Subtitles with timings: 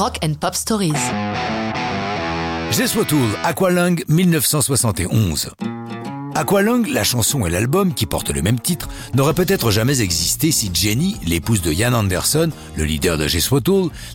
[0.00, 0.94] Rock and Pop Stories.
[2.70, 2.96] Jess
[3.44, 5.50] Aqualung 1971.
[6.34, 10.70] Aqualung, la chanson et l'album qui portent le même titre, n'auraient peut-être jamais existé si
[10.72, 13.50] Jenny, l'épouse de Ian Anderson, le leader de Jess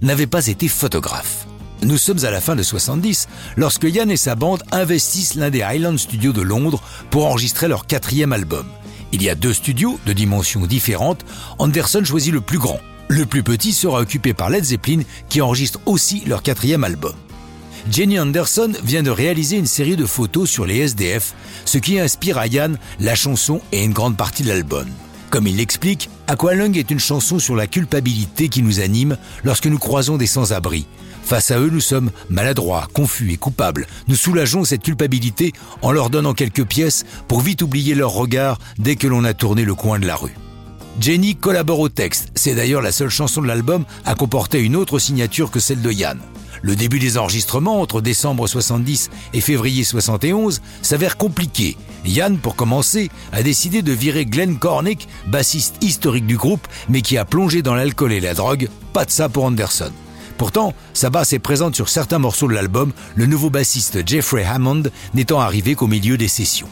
[0.01, 1.45] n'avait pas été photographe.
[1.83, 5.61] Nous sommes à la fin de 70 lorsque Ian et sa bande investissent l'un des
[5.61, 6.81] Highland Studios de Londres
[7.11, 8.65] pour enregistrer leur quatrième album.
[9.11, 11.23] Il y a deux studios de dimensions différentes.
[11.59, 12.79] Anderson choisit le plus grand.
[13.07, 17.13] Le plus petit sera occupé par Led Zeppelin qui enregistre aussi leur quatrième album.
[17.91, 21.35] Jenny Anderson vient de réaliser une série de photos sur les SDF,
[21.65, 24.87] ce qui inspire à Yann la chanson et une grande partie de l'album.
[25.29, 29.77] Comme il l'explique, Aqualung est une chanson sur la culpabilité qui nous anime lorsque nous
[29.77, 30.87] croisons des sans-abri.
[31.23, 33.85] Face à eux, nous sommes maladroits, confus et coupables.
[34.07, 38.95] Nous soulageons cette culpabilité en leur donnant quelques pièces pour vite oublier leur regard dès
[38.95, 40.35] que l'on a tourné le coin de la rue.
[40.99, 42.29] Jenny collabore au texte.
[42.35, 45.91] C'est d'ailleurs la seule chanson de l'album à comporter une autre signature que celle de
[45.91, 46.19] Yann.
[46.61, 51.77] Le début des enregistrements entre décembre 70 et février 71 s'avère compliqué.
[52.05, 57.17] Yann, pour commencer, a décidé de virer Glenn Cornick, bassiste historique du groupe, mais qui
[57.17, 58.69] a plongé dans l'alcool et la drogue.
[58.93, 59.91] Pas de ça pour Anderson.
[60.37, 64.83] Pourtant, sa basse est présente sur certains morceaux de l'album, le nouveau bassiste Jeffrey Hammond
[65.13, 66.69] n'étant arrivé qu'au milieu des sessions.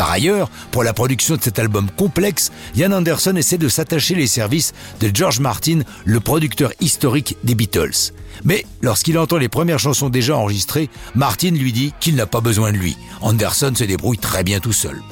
[0.00, 4.26] Par ailleurs, pour la production de cet album complexe, Ian Anderson essaie de s'attacher les
[4.26, 8.14] services de George Martin, le producteur historique des Beatles.
[8.42, 12.72] Mais lorsqu'il entend les premières chansons déjà enregistrées, Martin lui dit qu'il n'a pas besoin
[12.72, 12.96] de lui.
[13.20, 15.02] Anderson se débrouille très bien tout seul.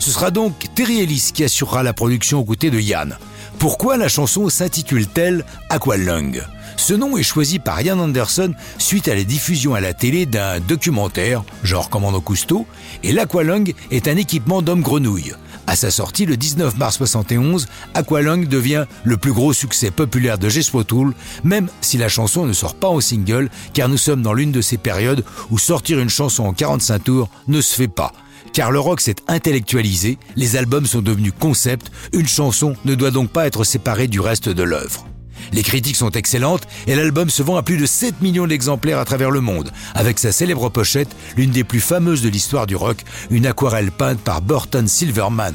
[0.00, 3.16] Ce sera donc Terry Ellis qui assurera la production aux côtés de Yann.
[3.60, 6.42] Pourquoi la chanson s'intitule-t-elle Aqualung?
[6.76, 10.60] Ce nom est choisi par Ian Anderson suite à la diffusion à la télé d'un
[10.60, 12.66] documentaire, genre Commando Cousteau,
[13.02, 15.34] et l'Aqualung est un équipement d'homme grenouille.
[15.66, 20.48] À sa sortie le 19 mars 71, Aqualung devient le plus gros succès populaire de
[20.48, 21.14] Jespo Tool,
[21.44, 24.60] même si la chanson ne sort pas au single, car nous sommes dans l'une de
[24.60, 28.12] ces périodes où sortir une chanson en 45 tours ne se fait pas.
[28.52, 33.30] Car le rock s'est intellectualisé, les albums sont devenus concepts, une chanson ne doit donc
[33.30, 35.06] pas être séparée du reste de l'œuvre.
[35.52, 39.04] Les critiques sont excellentes et l'album se vend à plus de 7 millions d'exemplaires à
[39.04, 42.98] travers le monde, avec sa célèbre pochette, l'une des plus fameuses de l'histoire du rock,
[43.30, 45.54] une aquarelle peinte par Burton Silverman.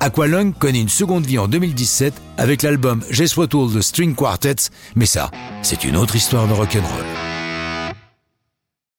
[0.00, 4.70] Aqualung connaît une seconde vie en 2017 avec l'album Just What All the String Quartets,
[4.94, 5.30] mais ça,
[5.62, 7.35] c'est une autre histoire de rock'n'roll.